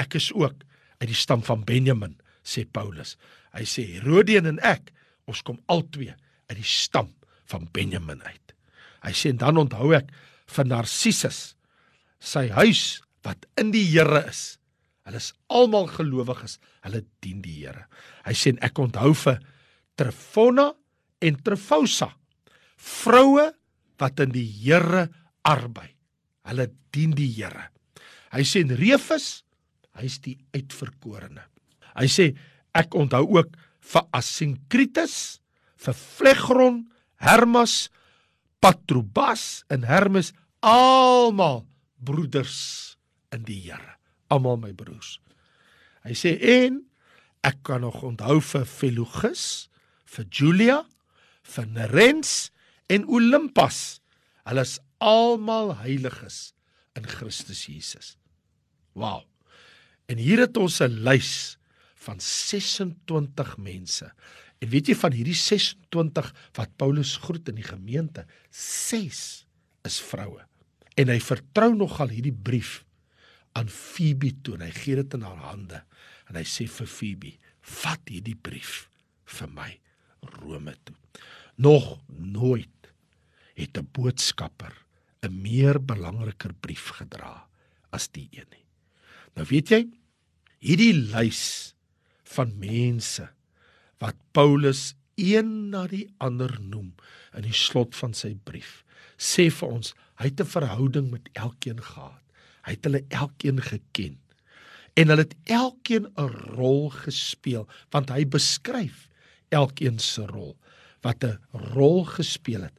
Ek 0.00 0.16
is 0.18 0.30
ook 0.34 0.64
uit 1.00 1.08
die 1.10 1.18
stam 1.18 1.42
van 1.46 1.64
Benjamin, 1.66 2.16
sê 2.46 2.64
Paulus. 2.64 3.16
Hy 3.54 3.64
sê 3.68 3.86
Herodion 3.96 4.48
en 4.50 4.60
ek, 4.66 4.92
ons 5.30 5.40
kom 5.46 5.60
albei 5.72 6.10
uit 6.12 6.58
die 6.58 6.66
stam 6.66 7.12
van 7.50 7.66
Benjamin 7.72 8.22
uit. 8.24 8.54
Hy 9.04 9.12
sê 9.16 9.32
en 9.32 9.40
dan 9.40 9.60
onthou 9.60 9.92
ek 9.96 10.12
van 10.54 10.70
Narcissus 10.70 11.54
sy 12.24 12.48
huis 12.56 13.00
wat 13.24 13.46
in 13.60 13.72
die 13.74 13.84
Here 13.88 14.24
is. 14.28 14.56
Hulle 15.04 15.20
is 15.20 15.32
almal 15.52 15.88
gelowiges. 15.92 16.58
Hulle 16.84 17.04
dien 17.24 17.42
die 17.44 17.58
Here. 17.62 17.86
Hy 18.24 18.36
sê 18.36 18.54
ek 18.64 18.80
onthou 18.80 19.12
vir 19.24 19.40
Trefona 19.98 20.72
en 21.24 21.36
Trefosa, 21.44 22.10
vroue 22.76 23.46
wat 24.00 24.20
in 24.24 24.32
die 24.34 24.46
Here 24.46 25.08
arbei. 25.46 25.88
Hulle 26.48 26.68
dien 26.94 27.14
die 27.16 27.30
Here. 27.30 27.70
Hy 28.34 28.42
sê 28.46 28.64
Refus, 28.66 29.44
hy's 29.94 30.18
die 30.24 30.36
uitverkorene. 30.54 31.44
Hy 31.94 32.08
sê 32.10 32.32
ek 32.74 32.96
onthou 32.98 33.38
ook 33.38 33.52
vir 33.84 34.06
Asinkritus, 34.16 35.38
vir 35.78 35.94
Phlegron, 35.94 36.80
Hermas, 37.22 37.88
Patrobas 38.64 39.62
en 39.70 39.84
Hermes 39.86 40.32
almal 40.64 41.62
broeders 42.00 42.96
in 43.34 43.44
die 43.46 43.60
Here, 43.68 44.00
almal 44.32 44.58
my 44.60 44.72
broers. 44.76 45.18
Hy 46.04 46.16
sê 46.16 46.34
en 46.40 46.82
ek 47.44 47.60
kan 47.68 47.84
nog 47.84 48.02
onthou 48.04 48.40
vir 48.40 48.66
Philogus, 48.68 49.68
vir 50.08 50.26
Julia, 50.32 50.80
vir 51.44 51.68
Nerens 51.68 52.53
en 52.86 53.06
Olympus. 53.08 54.00
Hulle 54.44 54.64
is 54.66 54.78
almal 54.98 55.74
heiliges 55.82 56.52
in 56.96 57.06
Christus 57.08 57.66
Jesus. 57.66 58.14
Wow. 58.92 59.24
En 60.06 60.20
hier 60.20 60.44
het 60.44 60.56
ons 60.56 60.80
'n 60.80 61.02
lys 61.04 61.58
van 61.94 62.20
26 62.20 63.56
mense. 63.56 64.12
En 64.58 64.68
weet 64.68 64.86
jy 64.86 64.94
van 64.94 65.12
hierdie 65.12 65.36
26 65.36 66.34
wat 66.52 66.76
Paulus 66.76 67.16
groet 67.16 67.48
in 67.48 67.54
die 67.54 67.66
gemeente, 67.66 68.26
6 68.50 69.46
is 69.84 70.00
vroue 70.00 70.44
en 70.94 71.10
hy 71.10 71.18
vertrou 71.22 71.72
nogal 71.74 72.12
hierdie 72.14 72.34
brief 72.34 72.84
aan 73.58 73.70
Phoebe 73.70 74.32
toe. 74.42 74.56
Hy 74.62 74.70
gee 74.74 74.98
dit 75.00 75.16
in 75.16 75.26
haar 75.26 75.42
hande 75.50 75.82
en 76.30 76.38
hy 76.38 76.44
sê 76.48 76.66
vir 76.70 76.86
Phoebe: 76.90 77.32
"Vat 77.82 78.02
hierdie 78.10 78.36
brief 78.36 78.88
vir 79.24 79.48
my 79.48 79.70
Rome 80.38 80.74
toe." 80.84 80.94
Nog 81.56 81.98
nooit 82.08 82.70
het 83.54 83.78
'n 83.78 83.88
boodskapper 83.92 84.84
'n 85.22 85.42
meer 85.42 85.78
belangriker 85.84 86.52
brief 86.54 86.88
gedra 86.98 87.46
as 87.90 88.08
die 88.08 88.28
een 88.30 88.46
nie. 88.50 88.66
Nou 89.34 89.46
weet 89.48 89.68
jy, 89.68 89.82
hierdie 90.58 90.94
lys 90.94 91.74
van 92.34 92.58
mense 92.58 93.28
wat 93.98 94.16
Paulus 94.32 94.94
een 95.14 95.70
na 95.70 95.86
die 95.86 96.08
ander 96.18 96.58
noem 96.60 96.94
in 97.34 97.46
die 97.46 97.56
slot 97.56 97.94
van 97.94 98.14
sy 98.14 98.34
brief 98.34 98.82
sê 99.18 99.50
vir 99.50 99.68
ons 99.68 99.94
hy 100.20 100.30
het 100.30 100.40
'n 100.40 100.54
verhouding 100.56 101.10
met 101.10 101.28
elkeen 101.32 101.80
gehad. 101.82 102.22
Hy 102.64 102.72
het 102.72 102.84
hulle 102.84 103.04
elkeen 103.08 103.60
geken. 103.60 104.18
En 104.96 105.08
hulle 105.08 105.22
het 105.26 105.36
elkeen 105.44 106.06
'n 106.16 106.30
rol 106.56 106.90
gespeel 106.90 107.68
want 107.90 108.10
hy 108.10 108.24
beskryf 108.24 109.08
elkeen 109.48 109.98
se 109.98 110.26
rol 110.26 110.56
wat 111.02 111.24
'n 111.24 111.38
rol 111.52 112.04
gespeel 112.04 112.62
het 112.62 112.78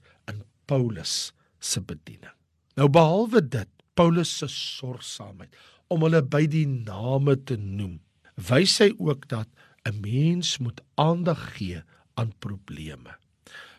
Paulus 0.66 1.34
se 1.60 1.82
bediening. 1.82 2.34
Nou 2.76 2.90
behalwe 2.92 3.42
dit, 3.42 3.70
Paulus 3.96 4.32
se 4.40 4.50
sorgsaamheid 4.52 5.56
om 5.94 6.04
hulle 6.04 6.22
by 6.22 6.44
die 6.52 6.66
name 6.68 7.38
te 7.48 7.56
noem, 7.62 8.00
wys 8.36 8.80
hy 8.84 8.90
ook 8.98 9.28
dat 9.32 9.48
'n 9.86 10.02
mens 10.02 10.58
moet 10.58 10.82
aandag 10.96 11.58
gee 11.58 11.82
aan 12.16 12.34
probleme. 12.40 13.16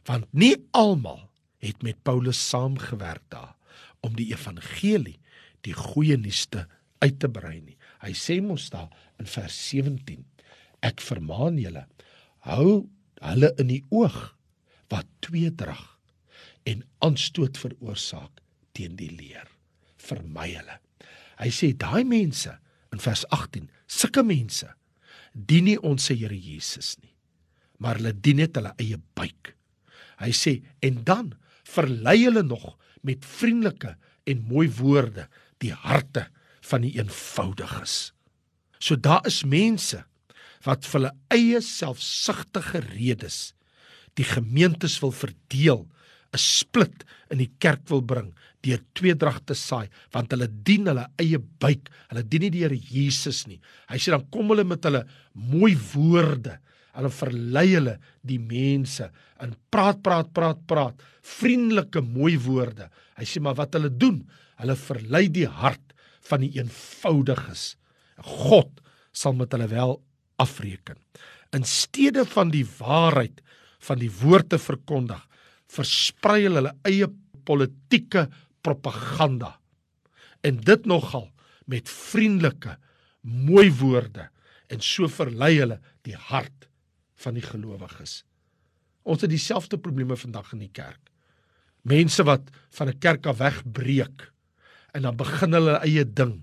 Want 0.05 0.27
nie 0.33 0.57
almal 0.71 1.31
het 1.59 1.83
met 1.83 2.03
Paulus 2.03 2.49
saamgewerk 2.49 3.23
daar 3.29 3.57
om 4.01 4.15
die 4.17 4.31
evangelie, 4.33 5.19
die 5.61 5.75
goeie 5.75 6.17
nuus 6.17 6.47
te 6.47 6.67
uit 6.99 7.19
te 7.19 7.29
brei 7.29 7.61
nie. 7.61 7.77
Hy 8.01 8.13
sê 8.13 8.41
mos 8.43 8.71
daar 8.71 8.91
in 9.19 9.27
vers 9.27 9.69
17: 9.69 10.25
Ek 10.81 11.01
vermaan 11.01 11.59
julle, 11.59 11.87
hou 12.39 12.89
hulle 13.21 13.53
in 13.59 13.67
die 13.67 13.85
oog 13.91 14.37
wat 14.89 15.07
tweedrag 15.21 15.96
en 16.67 16.83
aanstoot 17.05 17.59
veroorsaak 17.61 18.43
teen 18.77 18.97
die 18.99 19.11
leer. 19.13 19.47
Vermy 20.03 20.51
hulle. 20.55 20.81
Hy 21.41 21.51
sê 21.53 21.73
daai 21.77 22.05
mense 22.09 22.53
in 22.95 23.03
vers 23.03 23.25
18, 23.35 23.69
sulke 23.87 24.25
mense 24.27 24.69
dien 25.37 25.67
nie 25.69 25.77
ons 25.85 26.09
se 26.09 26.17
Here 26.17 26.37
Jesus 26.37 26.95
nie, 27.03 27.13
maar 27.79 27.99
hulle 28.01 28.15
dien 28.15 28.41
net 28.41 28.57
hulle 28.57 28.73
eie 28.81 28.97
buik. 29.19 29.53
Hy 30.23 30.33
sê 30.33 30.59
en 30.87 31.03
dan 31.05 31.35
verlei 31.67 32.23
hulle 32.25 32.45
nog 32.47 32.75
met 33.07 33.25
vriendelike 33.27 33.97
en 34.27 34.47
mooi 34.49 34.67
woorde 34.79 35.27
die 35.63 35.75
harte 35.77 36.27
van 36.67 36.87
die 36.87 36.95
eenvoudiges. 36.97 38.15
So 38.81 38.97
daar 38.97 39.27
is 39.29 39.45
mense 39.45 40.03
wat 40.67 40.87
vir 40.89 40.99
hulle 40.99 41.13
eie 41.35 41.61
selfsugtige 41.63 42.83
redes 42.89 43.53
die 44.17 44.25
gemeentes 44.25 44.97
wil 45.03 45.13
verdeel, 45.13 45.85
'n 46.37 46.43
split 46.43 47.05
in 47.33 47.41
die 47.41 47.53
kerk 47.59 47.89
wil 47.91 48.03
bring 48.05 48.31
deur 48.67 48.83
tweedrag 48.99 49.41
te 49.47 49.55
saai, 49.55 49.89
want 50.15 50.33
hulle 50.35 50.49
dien 50.67 50.89
hulle 50.91 51.07
eie 51.23 51.39
buik, 51.39 51.91
hulle 52.11 52.25
dien 52.27 52.47
nie 52.47 52.53
die 52.55 52.65
Here 52.65 52.77
Jesus 52.77 53.45
nie. 53.47 53.61
Hy 53.91 53.99
sê 54.01 54.15
dan 54.15 54.27
kom 54.33 54.51
hulle 54.53 54.67
met 54.67 54.85
hulle 54.89 55.05
mooi 55.35 55.75
woorde, 55.95 56.59
hulle 56.97 57.13
verlei 57.13 57.69
hulle 57.75 57.97
die 58.27 58.41
mense 58.43 59.11
in 59.45 59.55
praat 59.71 60.03
praat 60.05 60.33
praat 60.35 60.63
praat, 60.69 61.03
vriendelike 61.23 62.03
mooi 62.03 62.37
woorde. 62.41 62.89
Hy 63.19 63.29
sê 63.29 63.43
maar 63.43 63.59
wat 63.59 63.77
hulle 63.77 63.93
doen, 63.93 64.23
hulle 64.61 64.77
verlei 64.81 65.27
die 65.33 65.49
hart 65.49 65.95
van 66.27 66.43
die 66.43 66.55
eenvoudiges. 66.57 67.75
God 68.25 68.81
sal 69.17 69.37
met 69.37 69.53
hulle 69.55 69.69
wel 69.71 69.99
afreken. 70.43 70.99
In 71.55 71.65
steede 71.69 72.25
van 72.29 72.51
die 72.53 72.65
waarheid 72.79 73.43
van 73.87 74.01
die 74.01 74.11
woord 74.11 74.51
te 74.51 74.59
verkondig, 74.61 75.21
versprei 75.73 76.47
hulle 76.47 76.73
eie 76.87 77.09
politieke 77.47 78.27
propaganda. 78.67 79.57
En 80.43 80.59
dit 80.63 80.87
nogal 80.87 81.31
met 81.67 81.89
vriendelike, 81.91 82.77
mooi 83.27 83.71
woorde 83.75 84.29
en 84.71 84.83
so 84.83 85.09
verlei 85.11 85.57
hulle 85.59 85.81
die 86.07 86.17
hart 86.29 86.69
van 87.23 87.37
die 87.39 87.45
gelowiges. 87.45 88.23
Ons 89.07 89.23
het 89.23 89.31
dieselfde 89.31 89.79
probleme 89.79 90.19
vandag 90.19 90.53
in 90.55 90.65
die 90.65 90.73
kerk. 90.75 91.01
Mense 91.87 92.25
wat 92.27 92.51
van 92.75 92.89
'n 92.89 92.99
kerk 92.99 93.27
af 93.27 93.39
wegbreek 93.39 94.33
en 94.95 95.03
dan 95.03 95.17
begin 95.17 95.53
hulle 95.53 95.79
eie 95.83 96.05
ding 96.05 96.43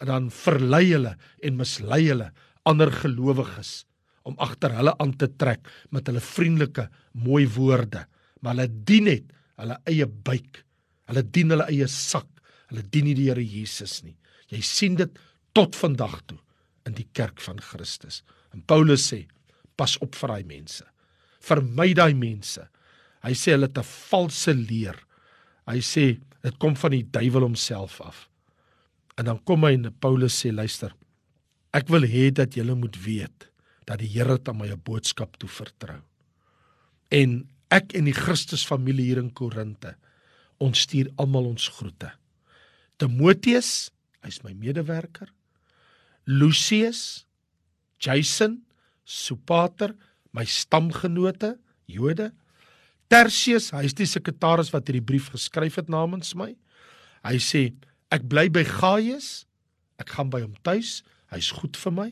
en 0.00 0.06
dan 0.06 0.30
verlei 0.30 0.92
hulle 0.92 1.16
en 1.42 1.56
mislei 1.56 2.08
hulle 2.08 2.32
ander 2.64 2.90
gelowiges 2.90 3.84
om 4.22 4.34
agter 4.38 4.74
hulle 4.76 4.94
aan 4.98 5.16
te 5.16 5.28
trek 5.28 5.60
met 5.90 6.06
hulle 6.06 6.20
vriendelike 6.20 6.88
mooi 7.12 7.46
woorde 7.48 8.06
maar 8.40 8.56
hulle 8.56 8.68
dien 8.88 9.08
net 9.08 9.32
hulle 9.60 9.76
eie 9.90 10.06
buik. 10.06 10.62
Hulle 11.10 11.22
dien 11.22 11.52
hulle 11.52 11.66
eie 11.68 11.88
sak. 11.90 12.28
Hulle 12.70 12.82
dien 12.82 13.08
nie 13.08 13.16
die 13.18 13.28
Here 13.28 13.44
Jesus 13.44 14.00
nie. 14.04 14.16
Jy 14.50 14.62
sien 14.66 14.96
dit 14.98 15.18
tot 15.56 15.76
vandag 15.76 16.20
toe 16.30 16.38
in 16.88 16.96
die 16.96 17.08
kerk 17.16 17.40
van 17.44 17.60
Christus. 17.60 18.22
En 18.54 18.62
Paulus 18.62 19.10
sê 19.12 19.24
pas 19.76 19.96
op 20.04 20.16
vir 20.16 20.34
daai 20.34 20.46
mense. 20.48 20.84
Vermy 21.44 21.92
daai 21.96 22.14
mense. 22.14 22.64
Hy 23.24 23.34
sê 23.36 23.54
hulle 23.54 23.68
het 23.68 23.78
'n 23.78 23.84
valse 23.84 24.54
leer. 24.54 24.96
Hy 25.66 25.80
sê 25.80 26.20
dit 26.42 26.58
kom 26.58 26.74
van 26.76 26.90
die 26.90 27.04
duiwel 27.04 27.42
homself 27.42 28.00
af. 28.00 28.28
En 29.18 29.24
dan 29.24 29.44
kom 29.44 29.64
hy 29.64 29.72
en 29.74 29.92
Paulus 30.00 30.44
sê 30.44 30.52
luister 30.52 30.94
Ek 31.72 31.88
wil 31.88 32.02
hê 32.02 32.30
dat 32.34 32.56
julle 32.58 32.74
moet 32.74 32.96
weet 33.04 33.46
dat 33.86 33.98
die 33.98 34.08
Here 34.08 34.38
aan 34.44 34.58
my 34.58 34.68
'n 34.68 34.82
boodskap 34.82 35.36
toe 35.38 35.48
vertrou. 35.48 36.00
En 37.10 37.48
ek 37.70 37.94
en 37.98 38.08
die 38.08 38.16
Christus 38.16 38.64
familie 38.66 39.10
hier 39.10 39.20
in 39.22 39.30
Korinte, 39.34 39.94
ons 40.60 40.84
stuur 40.84 41.10
almal 41.20 41.48
ons 41.52 41.68
groete. 41.78 42.10
Timoteus, 43.00 43.90
hy's 44.24 44.42
my 44.44 44.52
medewerker. 44.52 45.30
Lucius, 46.28 47.24
Jason, 48.00 48.60
Sopater, 49.04 49.94
my 50.36 50.44
stamgenote, 50.44 51.56
Jode. 51.90 52.30
Tertius, 53.10 53.70
hy's 53.74 53.96
die 53.98 54.06
sekretaris 54.06 54.70
wat 54.74 54.86
hierdie 54.86 55.04
brief 55.04 55.30
geskryf 55.32 55.80
het 55.80 55.88
namens 55.90 56.36
my. 56.38 56.52
Hy 57.26 57.40
sê 57.42 57.70
ek 58.14 58.28
bly 58.30 58.46
by 58.52 58.62
Gaius. 58.68 59.46
Ek 60.00 60.12
gaan 60.14 60.30
by 60.32 60.44
hom 60.44 60.54
tuis. 60.66 61.00
Hy's 61.32 61.50
goed 61.56 61.78
vir 61.80 61.96
my. 61.96 62.08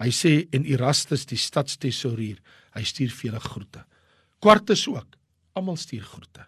Hy 0.00 0.08
sê 0.14 0.32
en 0.56 0.64
Erastus 0.64 1.26
die 1.28 1.38
stadstesourier, 1.38 2.38
hy 2.72 2.82
stuur 2.88 3.12
vir 3.12 3.28
julle 3.28 3.42
groete. 3.44 3.84
Kwartus 4.40 4.86
ook. 4.88 5.16
Almal 5.52 5.76
stuur 5.76 6.02
groete. 6.02 6.46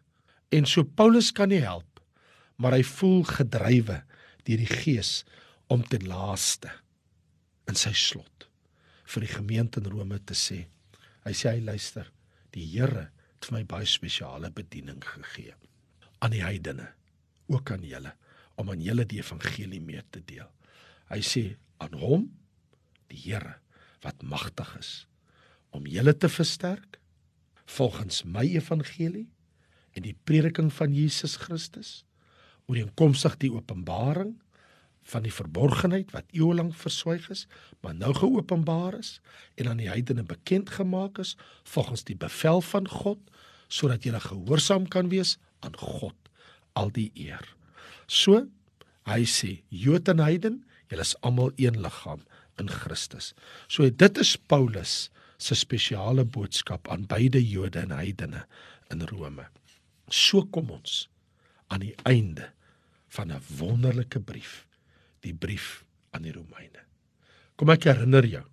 En 0.48 0.66
so 0.66 0.85
Paulus 0.85 1.33
kan 1.33 1.48
nie 1.48 1.62
help, 1.64 2.00
maar 2.57 2.76
hy 2.76 2.85
voel 2.87 3.22
gedrywe 3.28 4.02
deur 4.46 4.61
die 4.61 4.68
Gees 4.68 5.22
om 5.72 5.85
ten 5.88 6.05
laaste 6.09 6.70
in 7.70 7.78
sy 7.78 7.92
slot 7.96 8.48
vir 9.12 9.26
die 9.26 9.33
gemeente 9.33 9.81
in 9.81 9.90
Rome 9.92 10.18
te 10.24 10.37
sê. 10.37 10.62
Hy 11.26 11.33
sê 11.37 11.57
hy 11.57 11.64
luister, 11.64 12.09
die 12.52 12.64
Here 12.72 13.09
het 13.11 13.48
vir 13.48 13.59
my 13.59 13.62
baie 13.68 13.88
spesiale 13.88 14.52
bediening 14.55 15.02
gegee 15.05 15.55
aan 16.22 16.31
die 16.31 16.44
heidene, 16.44 16.87
ook 17.50 17.72
aan 17.74 17.83
julle 17.83 18.12
om 18.61 18.70
aan 18.70 18.83
julle 18.85 19.05
die 19.09 19.18
evangelie 19.18 19.81
mee 19.83 20.02
te 20.14 20.20
deel. 20.22 20.46
Hy 21.11 21.18
sê 21.26 21.42
aan 21.83 21.96
hom 21.98 22.28
die 23.11 23.20
Here 23.24 23.59
wat 24.05 24.22
magtig 24.22 24.70
is 24.78 24.92
om 25.72 25.88
julle 25.88 26.14
te 26.14 26.28
versterk 26.31 27.01
volgens 27.64 28.22
my 28.25 28.44
evangelie 28.46 29.29
en 29.92 30.07
die 30.07 30.16
prediking 30.25 30.72
van 30.72 30.94
Jesus 30.94 31.37
Christus 31.37 32.05
ooreenkomstig 32.66 33.37
die 33.42 33.53
openbaring 33.53 34.35
van 35.12 35.27
die 35.27 35.35
verborgenheid 35.35 36.12
wat 36.14 36.31
eeue 36.31 36.55
lank 36.55 36.75
verswyg 36.79 37.29
is 37.35 37.46
maar 37.81 37.94
nou 37.94 38.14
geopenbaar 38.14 38.98
is 38.98 39.20
en 39.55 39.68
aan 39.68 39.83
die 39.83 39.90
heidene 39.90 40.22
bekend 40.22 40.70
gemaak 40.70 41.18
is 41.18 41.37
volgens 41.62 42.05
die 42.05 42.16
bevel 42.16 42.62
van 42.72 42.88
God 42.88 43.18
sodat 43.68 44.05
julle 44.05 44.20
gehoorsaam 44.20 44.88
kan 44.88 45.09
wees 45.09 45.38
aan 45.61 45.77
God 45.79 46.16
al 46.79 46.92
die 46.94 47.11
eer 47.14 47.55
so 48.07 48.46
hy 49.09 49.25
sê 49.27 49.59
Jood 49.68 50.09
en 50.09 50.22
heiden 50.22 50.62
Julle 50.92 51.07
is 51.09 51.16
almal 51.25 51.53
een 51.57 51.81
liggaam 51.81 52.20
in 52.61 52.68
Christus. 52.68 53.33
So 53.66 53.88
dit 53.88 54.18
is 54.20 54.37
Paulus 54.37 55.09
se 55.42 55.57
spesiale 55.59 56.24
boodskap 56.24 56.88
aan 56.92 57.07
beide 57.11 57.40
Jode 57.42 57.83
en 57.83 57.94
heidene 57.96 58.44
in 58.94 59.02
Rome. 59.11 59.48
So 60.09 60.44
kom 60.55 60.70
ons 60.70 61.07
aan 61.72 61.83
die 61.83 61.94
einde 62.09 62.52
van 63.09 63.33
'n 63.33 63.42
wonderlike 63.59 64.20
brief, 64.20 64.66
die 65.20 65.35
brief 65.35 65.85
aan 66.11 66.22
die 66.22 66.33
Romeine. 66.33 66.85
Kom 67.57 67.70
ek 67.70 67.85
herinner 67.85 68.24
jou, 68.26 68.44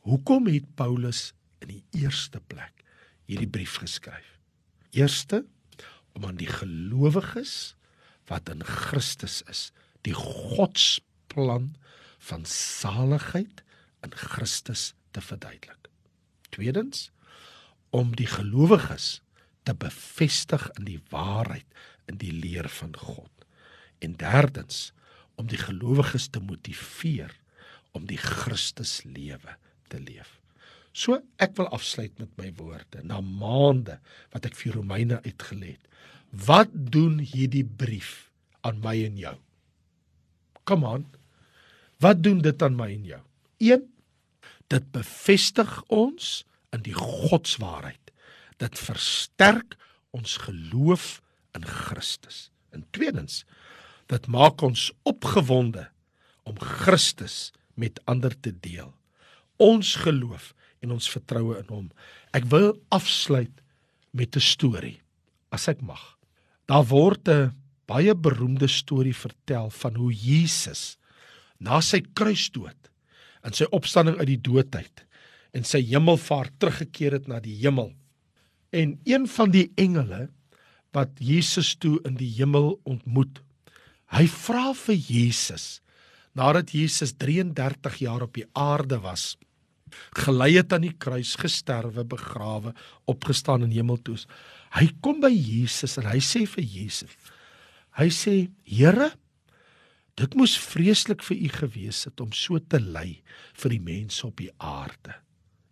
hoekom 0.00 0.46
het 0.46 0.74
Paulus 0.74 1.32
in 1.60 1.68
die 1.68 1.84
eerste 2.02 2.40
plek 2.40 2.84
hierdie 3.26 3.50
brief 3.50 3.76
geskryf? 3.76 4.38
Eerste 4.90 5.44
om 6.12 6.24
aan 6.24 6.36
die 6.36 6.50
gelowiges 6.50 7.74
wat 8.26 8.48
in 8.48 8.64
Christus 8.64 9.42
is, 9.48 9.72
die 10.02 10.14
Gods 10.14 11.00
plan 11.26 11.74
van 12.18 12.44
saligheid 12.44 13.62
in 14.02 14.12
Christus 14.14 14.94
te 15.10 15.20
verduidelik. 15.20 15.82
Tweedens 16.52 17.10
om 17.92 18.14
die 18.16 18.28
gelowiges 18.28 19.20
te 19.66 19.74
bevestig 19.78 20.64
in 20.78 20.86
die 20.88 21.00
waarheid 21.12 21.66
in 22.10 22.18
die 22.20 22.32
leer 22.32 22.68
van 22.72 22.94
God. 22.98 23.30
En 24.02 24.16
derdens 24.20 24.90
om 25.40 25.48
die 25.48 25.60
gelowiges 25.60 26.28
te 26.32 26.42
motiveer 26.42 27.32
om 27.96 28.06
die 28.08 28.20
Christus 28.20 29.02
lewe 29.04 29.56
te 29.92 30.00
leef. 30.00 30.38
So 30.92 31.20
ek 31.40 31.56
wil 31.56 31.70
afsluit 31.72 32.18
met 32.20 32.32
my 32.40 32.50
woorde 32.58 33.00
na 33.06 33.20
maande 33.20 33.98
wat 34.34 34.48
ek 34.48 34.56
vir 34.58 34.76
Romeine 34.80 35.20
uitgelê 35.24 35.76
het. 35.76 35.88
Wat 36.32 36.68
doen 36.72 37.18
hierdie 37.20 37.64
brief 37.64 38.30
aan 38.64 38.80
my 38.84 38.96
en 39.04 39.16
jou? 39.20 39.36
Kom 40.68 40.84
aan, 40.86 41.04
Wat 42.02 42.22
doen 42.22 42.40
dit 42.42 42.62
aan 42.62 42.74
my 42.74 42.88
en 42.90 43.04
jou? 43.06 43.20
1 43.62 43.82
Dit 44.72 44.88
bevestig 44.94 45.70
ons 45.92 46.44
in 46.72 46.84
die 46.86 46.96
godswaarheid. 46.96 48.12
Dit 48.62 48.78
versterk 48.80 49.76
ons 50.16 50.38
geloof 50.46 51.20
in 51.56 51.66
Christus. 51.68 52.48
En 52.72 52.86
tweedens, 52.96 53.42
dit 54.08 54.28
maak 54.32 54.64
ons 54.64 54.88
opgewonde 55.08 55.88
om 56.48 56.56
Christus 56.58 57.52
met 57.76 58.00
ander 58.08 58.32
te 58.40 58.52
deel. 58.64 58.92
Ons 59.60 59.94
geloof 60.00 60.52
en 60.82 60.96
ons 60.96 61.10
vertroue 61.14 61.58
in 61.60 61.68
hom. 61.68 61.90
Ek 62.32 62.48
wil 62.52 62.74
afsluit 62.88 63.52
met 64.10 64.36
'n 64.36 64.40
storie 64.40 65.00
as 65.52 65.68
ek 65.68 65.80
mag. 65.80 66.18
Daar 66.66 66.84
word 66.88 67.28
'n 67.28 67.52
baie 67.86 68.14
beroemde 68.14 68.68
storie 68.68 69.16
vertel 69.16 69.70
van 69.70 69.94
hoe 69.94 70.12
Jesus 70.12 70.96
na 71.58 71.80
sy 71.80 72.00
kruisdood 72.14 72.91
en 73.42 73.56
sy 73.56 73.66
opstanding 73.74 74.18
uit 74.20 74.30
die 74.34 74.42
doodheid 74.50 75.04
en 75.52 75.66
sy 75.68 75.82
hemelvaart 75.84 76.54
teruggekeer 76.62 77.18
het 77.18 77.28
na 77.28 77.40
die 77.44 77.58
hemel. 77.60 77.90
En 78.72 78.96
een 79.04 79.26
van 79.28 79.52
die 79.52 79.66
engele 79.76 80.30
wat 80.96 81.12
Jesus 81.20 81.74
toe 81.80 81.98
in 82.08 82.16
die 82.16 82.30
hemel 82.38 82.78
ontmoet, 82.88 83.40
hy 84.12 84.24
vra 84.28 84.72
vir 84.76 84.96
Jesus 84.96 85.82
nadat 86.36 86.72
Jesus 86.72 87.12
33 87.20 87.98
jaar 88.06 88.24
op 88.24 88.32
die 88.36 88.46
aarde 88.56 88.96
was, 89.04 89.34
gelei 90.16 90.54
het 90.56 90.72
aan 90.72 90.86
die 90.86 90.94
kruis, 90.96 91.34
gesterwe, 91.36 92.04
begrawe, 92.08 92.72
opgestaan 93.04 93.66
in 93.66 93.74
hemel 93.74 94.00
toe. 94.00 94.16
Hy 94.72 94.88
kom 95.04 95.20
by 95.20 95.28
Jesus 95.32 95.98
en 96.00 96.08
hy 96.08 96.20
sê 96.24 96.46
vir 96.48 96.64
Jesus. 96.64 97.12
Hy 98.00 98.08
sê: 98.08 98.48
"Here, 98.64 99.10
dit 100.14 100.34
moes 100.34 100.58
vreeslik 100.58 101.22
vir 101.22 101.36
u 101.36 101.48
gewees 101.48 102.04
het 102.04 102.20
om 102.20 102.32
so 102.32 102.58
te 102.58 102.80
ly 102.80 103.22
vir 103.54 103.70
die 103.70 103.80
mense 103.80 104.26
op 104.26 104.36
die 104.36 104.50
aarde." 104.56 105.14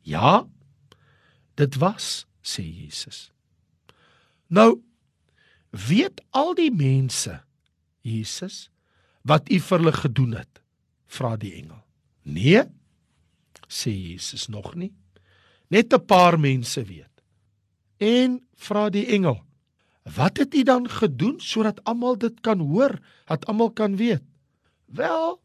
Ja, 0.03 0.47
dit 1.55 1.77
was, 1.77 2.27
sê 2.43 2.65
Jesus. 2.65 3.31
Nou 4.49 4.83
weet 5.71 6.23
al 6.31 6.55
die 6.55 6.73
mense 6.73 7.43
Jesus 8.03 8.71
wat 9.23 9.51
u 9.53 9.61
vir 9.61 9.79
hulle 9.79 9.93
gedoen 9.93 10.33
het? 10.35 10.63
Vra 11.07 11.37
die 11.37 11.53
engel. 11.61 11.83
Nee, 12.23 12.65
sê 13.69 13.93
Jesus 13.93 14.49
nog 14.49 14.75
nie. 14.75 14.93
Net 15.69 15.93
'n 15.93 16.07
paar 16.07 16.39
mense 16.41 16.83
weet. 16.85 17.23
En 17.99 18.41
vra 18.57 18.91
die 18.91 19.07
engel: 19.07 19.45
"Wat 20.03 20.37
het 20.37 20.55
u 20.55 20.63
dan 20.63 20.89
gedoen 20.89 21.41
sodat 21.41 21.85
almal 21.85 22.19
dit 22.19 22.41
kan 22.41 22.59
hoor, 22.59 22.99
dat 23.25 23.47
almal 23.47 23.71
kan 23.71 23.97
weet?" 23.97 24.23
Wel, 24.91 25.39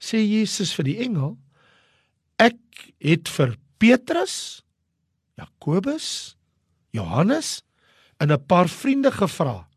sê 0.00 0.20
Jesus 0.24 0.72
vir 0.76 0.88
die 0.88 0.98
engel: 1.04 1.36
"Ek 2.40 2.60
het 2.98 3.28
vir 3.28 3.56
Petrus, 3.78 4.62
Jakobus, 5.36 6.36
Johannes 6.92 7.62
en 8.18 8.32
'n 8.32 8.46
paar 8.46 8.68
vriende 8.68 9.10
gevra 9.10 9.68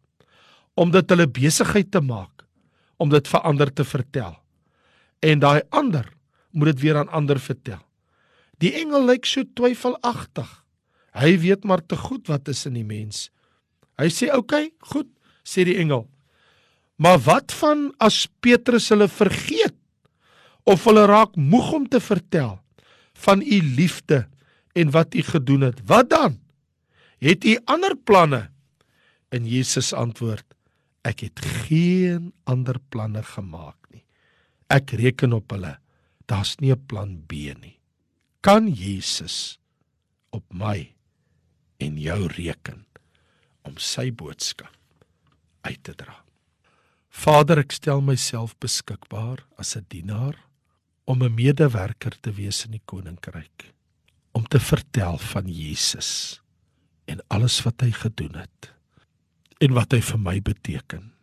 om 0.75 0.91
dit 0.91 1.09
hulle 1.09 1.27
besigheid 1.27 1.91
te 1.91 2.01
maak 2.01 2.45
om 2.97 3.09
dit 3.09 3.27
vir 3.27 3.41
ander 3.41 3.73
te 3.73 3.83
vertel. 3.83 4.35
En 5.19 5.39
daai 5.39 5.61
ander 5.69 6.07
moet 6.51 6.73
dit 6.73 6.83
weer 6.85 6.97
aan 6.97 7.09
ander 7.09 7.39
vertel. 7.39 7.81
Die 8.61 8.73
engel 8.79 9.05
lyk 9.05 9.25
so 9.25 9.43
twyfelagtig. 9.43 10.49
Hy 11.13 11.37
weet 11.39 11.63
maar 11.63 11.85
te 11.85 11.97
goed 11.97 12.27
wat 12.27 12.47
is 12.47 12.65
in 12.65 12.73
die 12.73 12.87
mens. 12.87 13.29
Hy 13.97 14.09
sê: 14.09 14.29
"Oké, 14.31 14.37
okay, 14.37 14.71
goed," 14.79 15.09
sê 15.43 15.63
die 15.63 15.77
engel. 15.77 16.07
"Maar 16.95 17.19
wat 17.19 17.51
van 17.51 17.93
as 17.97 18.27
Petrus 18.39 18.89
hulle 18.89 19.07
vergeet 19.07 19.75
of 20.63 20.83
hulle 20.83 21.05
raak 21.05 21.35
moeg 21.35 21.71
om 21.71 21.87
te 21.87 21.99
vertel 21.99 22.61
van 23.13 23.41
u 23.41 23.61
liefde 23.61 24.27
en 24.73 24.91
wat 24.91 25.13
u 25.15 25.21
gedoen 25.21 25.61
het? 25.61 25.81
Wat 25.85 26.09
dan? 26.09 26.39
Het 27.17 27.45
u 27.45 27.59
ander 27.65 27.95
planne?" 27.95 28.49
En 29.29 29.47
Jesus 29.47 29.93
antwoord: 29.93 30.45
"Ek 31.01 31.19
het 31.19 31.39
geen 31.39 32.33
ander 32.43 32.79
planne 32.89 33.23
gemaak 33.23 33.77
nie. 33.89 34.05
Ek 34.67 34.91
reken 34.91 35.33
op 35.33 35.49
hulle." 35.51 35.83
daar's 36.25 36.55
nie 36.57 36.71
'n 36.71 36.85
plan 36.85 37.23
B 37.25 37.31
nie. 37.31 37.79
Kan 38.41 38.67
Jesus 38.67 39.59
op 40.29 40.43
my 40.53 40.95
en 41.77 41.99
jou 41.99 42.27
reken 42.27 42.85
om 43.61 43.77
sy 43.77 44.11
boodskap 44.11 44.75
uit 45.61 45.83
te 45.83 45.95
dra? 45.95 46.23
Vader, 47.13 47.61
ek 47.61 47.75
stel 47.77 48.01
myself 48.01 48.55
beskikbaar 48.59 49.45
as 49.61 49.77
'n 49.77 49.85
dienaar 49.87 50.35
om 51.05 51.21
'n 51.21 51.35
medewerker 51.35 52.17
te 52.19 52.31
wees 52.33 52.65
in 52.65 52.71
die 52.71 52.81
koninkryk 52.85 53.73
om 54.33 54.43
te 54.47 54.59
vertel 54.59 55.17
van 55.17 55.45
Jesus 55.47 56.41
en 57.05 57.21
alles 57.29 57.61
wat 57.61 57.81
hy 57.81 57.91
gedoen 57.91 58.35
het 58.35 58.73
en 59.61 59.73
wat 59.73 59.91
hy 59.93 60.01
vir 60.01 60.19
my 60.19 60.41
beteken. 60.41 61.13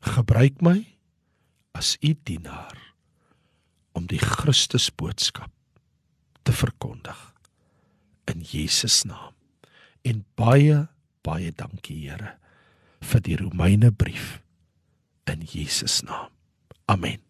Gebruik 0.00 0.62
my 0.62 0.86
as 1.74 1.96
u 2.00 2.14
dienaar 2.14 2.94
om 3.92 4.06
die 4.06 4.22
Christus 4.22 4.90
boodskap 4.90 5.50
te 6.42 6.52
verkondig 6.52 7.34
in 8.30 8.40
Jesus 8.40 9.04
naam. 9.04 9.34
En 10.04 10.24
baie 10.36 10.88
baie 11.24 11.50
dankie 11.52 12.08
Here 12.08 12.38
vir 13.00 13.20
die 13.20 13.36
Romeine 13.36 13.90
brief 13.90 14.43
in 15.30 15.44
Jesus 15.44 16.02
naam. 16.02 16.30
Amen. 16.84 17.20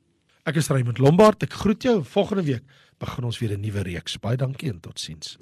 Ek 0.44 0.58
is 0.60 0.68
Raymond 0.68 0.98
Lombard. 0.98 1.42
Ek 1.42 1.52
groet 1.52 1.82
jou. 1.82 2.02
Volgende 2.04 2.44
week 2.44 2.64
begin 2.98 3.24
ons 3.24 3.38
weer 3.38 3.56
'n 3.56 3.60
nuwe 3.60 3.82
reeks. 3.82 4.18
Baie 4.18 4.36
dankie 4.36 4.70
en 4.70 4.80
totsiens. 4.80 5.38